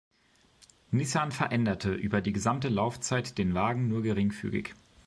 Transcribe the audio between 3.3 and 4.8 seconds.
den Wagen nur geringfügig.